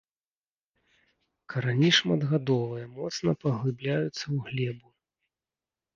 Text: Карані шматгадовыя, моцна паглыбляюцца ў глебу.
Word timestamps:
Карані 1.53 1.89
шматгадовыя, 1.99 2.85
моцна 2.97 3.31
паглыбляюцца 3.45 4.21
ў 4.21 4.37
глебу. 4.49 4.87